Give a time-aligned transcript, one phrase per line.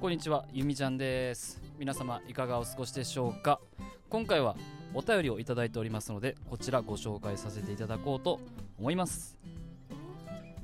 [0.00, 1.60] こんにちは、ゆみちゃんです。
[1.76, 3.58] 皆様いかがお過ごしでしょうか？
[4.08, 4.54] 今回は
[4.94, 8.38] お便りをいただいておりますので、こちらご紹介させていただこうと
[8.78, 9.36] 思います。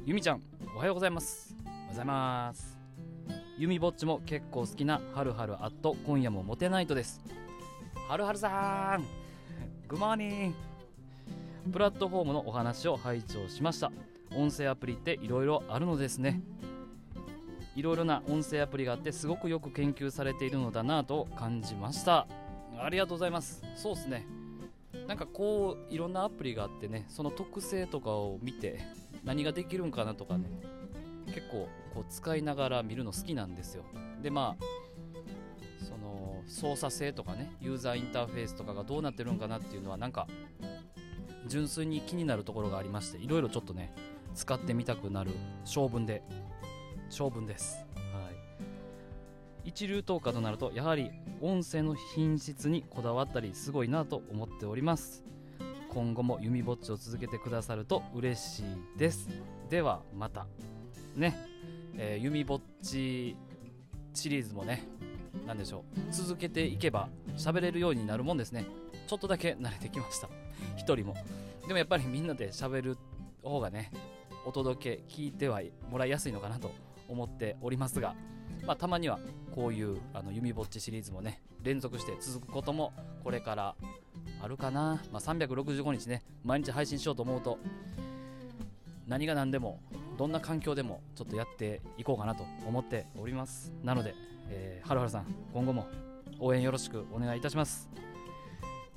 [0.07, 0.43] ゆみちゃん、
[0.77, 1.53] おはようございます。
[1.65, 2.79] おはようございます。
[3.59, 7.21] ゆみぼっちも結構好きなはるはるアット今夜もモテナイトです。
[8.09, 9.05] はるはるさん、
[9.89, 10.55] グモーニ
[11.69, 13.91] ンプラットフォームのお話を拝聴しました。
[14.31, 16.41] 音声アプリっていろいろあるのですね。
[17.77, 22.27] いろいろな音声アプリがあってすごくよく研究されているのだなと感じました。
[22.79, 23.63] ありがとうございます。
[23.77, 24.27] そうですね。
[25.09, 28.81] なんかこういろんなアプリがあってねその特性とかを見て
[29.25, 30.45] 何ができるんかなとかね
[31.27, 33.85] 結構こう使いながら見るの好きなんですよ。
[34.23, 40.27] でまあその操作性とかねユーザーインターフェースとかがどうなってるんかなっていうのはなんか
[41.47, 43.93] 純粋に気になるところがありましていろいろちょっとね
[44.35, 45.33] 使ってみたくなる
[45.65, 46.23] 性分で
[47.09, 48.03] 性分です、は
[49.65, 55.25] い、一流投下となるとやはり音声の品質にこだわったりすごいなと思っております。
[55.91, 59.29] 今後も弓ぼっちを続けてくださると嬉しいです。
[59.71, 60.47] ではまた。
[61.15, 61.37] ね、
[61.97, 63.37] えー、弓ぼっち
[64.13, 64.89] シリーズもね
[65.47, 66.13] 何でしょう。
[66.13, 68.67] 続けていけば喋れるようになるもんですね。
[69.07, 70.29] ちょっとだけ慣れてきました。
[70.77, 71.15] 一人も。
[71.69, 72.99] でもやっぱりみんなで喋る
[73.43, 73.93] 方がね
[74.47, 76.73] お届け聞いてはもらいやすいのかなと
[77.15, 78.15] 思っておりますが、
[78.67, 79.19] まあ、たまには
[79.55, 83.75] こういうあの弓ぼっちシリーズもね連続して続くこともこれから
[84.43, 87.59] あるかな、まあ、365日ね毎日配信しようと思うと
[89.07, 89.81] 何が何でも
[90.19, 93.73] どんな環境でもちょっとやっていこうかなと思っております。
[93.83, 94.15] なので、
[94.49, 95.87] えー、はるはるさん今後も
[96.39, 97.91] 応援よろしくお願いいたします。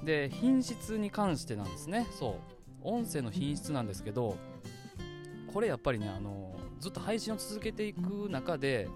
[0.04, 2.08] で品質に関してなんですね。
[2.12, 2.34] そう
[2.84, 4.38] 音声の品質なんですけど
[5.54, 8.88] これやっぱりねあのずっと配信を続けていく中で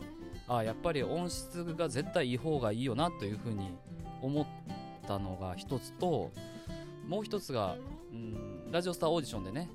[0.48, 3.76] あやっぱり音質が絶対いい方がいいよなというふうに
[4.22, 4.46] 思っ
[5.08, 6.32] たのが一つと
[7.08, 7.78] もう一つが、
[8.12, 9.70] うん、ラジオスターオーディションでね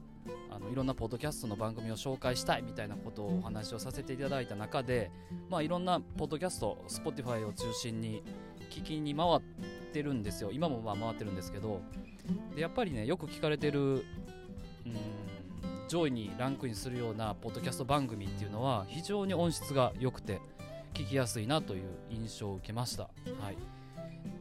[0.50, 5.10] あのいろんなポッドキャストの番組を紹介したいみたいなことをお話をさせていただいた中で、
[5.50, 8.22] まあ、いろんなポッドキャスト Spotify を中心に
[8.70, 9.40] 聞きに回っ
[9.92, 10.50] てるんですよ。
[10.52, 11.80] 今もまあ回ってるんですけど
[12.54, 15.26] でやっぱりねよく聞かれてる、うん
[15.88, 20.40] 上位にランクインするようなポッドキャスト番組っていうのは非常に音質が良くて
[20.94, 23.04] 聞きやすいなという印象を受けました。
[23.04, 23.56] はい、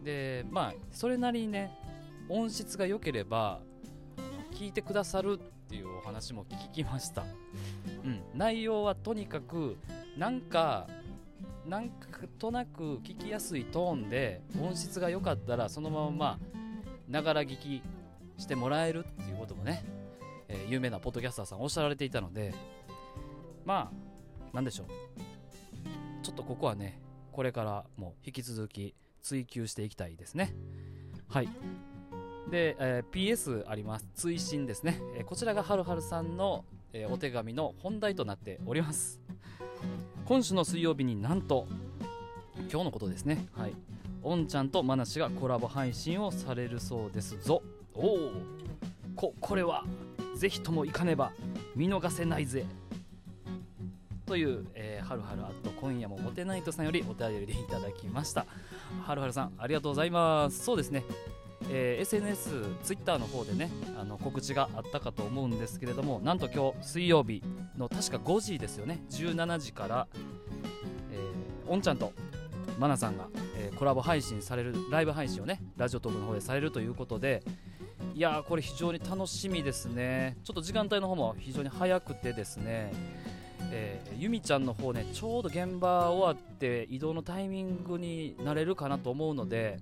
[0.03, 1.71] でまあそれなりにね
[2.29, 3.59] 音質が良ければ
[4.53, 5.37] 聞いてくださるっ
[5.69, 7.23] ていうお話も聞きました。
[8.03, 9.77] うん、内容はとにかく
[10.17, 10.87] なんか
[11.67, 11.91] なん
[12.39, 16.39] となく聞きやすいトーンで音質が良かったらそのまま
[17.07, 17.83] ながら聞き
[18.37, 19.83] してもらえるっていうこともね
[20.55, 22.53] えー、有名なポッドキャスターさんおっしゃられていたので
[23.65, 24.87] まあなんでしょう。
[26.23, 26.99] ちょっとここはね
[27.31, 30.55] これからも引き続き追求していきたいですね。
[31.27, 31.49] はい。
[32.49, 34.07] で、えー、PS あります。
[34.15, 39.19] 追伸ですね、えー、こちらがはるはるさんの、えお手紙の本題となっております。
[40.25, 41.67] 今週の水曜日になんと
[42.71, 43.47] 今日のことですね。
[43.53, 43.73] はい。
[44.23, 47.61] おんちゃんとまなしがコラボ配信をされるそうですぞ。
[47.93, 48.31] おお
[49.15, 49.83] ここれは。
[50.35, 51.31] ぜひとも行かねば
[51.75, 52.65] 見逃せないぜ。
[54.25, 58.45] という、えー、はるはるあと今夜もモテナイトさんよりお便りでいただきました。
[59.05, 60.63] はるはるさんありがとうございます。
[60.63, 61.03] そうですね、
[61.69, 63.69] えー、SNS、Twitter の方でね
[63.99, 67.43] あの告知があったかと思うんですけれどもなんと今日水曜日
[67.77, 69.03] の確か5時ですよね。
[69.11, 70.07] 17時から、
[71.11, 72.11] えー、おんちゃんと
[72.79, 77.43] まなさんが、えー、コラボ配信されるライブ配信をねラジオトークの方でされるということで
[78.13, 80.37] いやこれ非常に楽しみですね。
[80.43, 82.91] ちょっと時間帯の方も非常に早くてですね
[83.71, 89.79] えー、ゆみちゃんの方ねちょうど現場終わって移動のタイミングになれるかなと思うので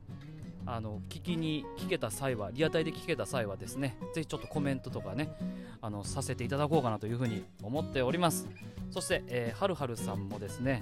[0.65, 5.35] あの聞きに聞けた際はリアタイで聞けた際はですねぜひちょっとコメントとかね
[5.81, 8.47] あのさせていただこうかなというふうに思っております。
[8.89, 10.81] そして、えー、はるはるさんもですね、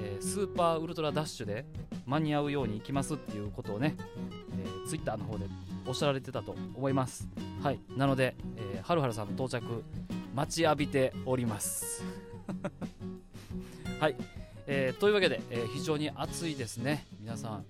[0.00, 1.64] えー、スーパーウルトラダッシュで
[2.04, 5.46] 間に合うように行きますっていうことをね、ー、ツイッターの方で
[5.86, 7.28] おっしゃられてたと思います。
[7.62, 7.80] はい。
[7.96, 9.84] なので、えー、はるはるさんの到着
[10.34, 12.04] 待ちわびております。
[14.00, 14.16] はい、
[14.66, 17.06] えー、というわけで、えー、非常に暑いですね。
[17.20, 17.64] 皆さん、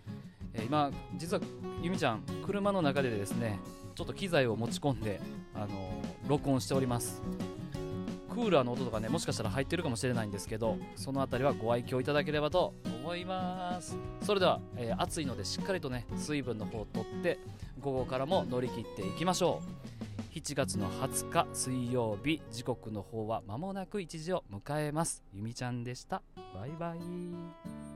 [0.55, 1.43] えー、今実は
[1.83, 3.59] ゆみちゃん車の中でですね
[3.95, 5.21] ちょっと機材を持ち込んで、
[5.55, 7.23] あの録音しております。
[8.31, 13.97] クーラーの音とかねもしかしたら入ってるかもしれないんですけどその辺りはご愛嬌いただければと思います。
[14.23, 17.39] それでは、えー、暑いのでしっかりとね水分の方をとって
[17.81, 20.39] 午後からも乗り切っていきましょう。
[20.39, 25.25] 7月の20日水曜日時刻の方は間もなく1時を迎えます。
[25.33, 26.23] ゆみちゃんでした。
[26.55, 27.90] バイバイ。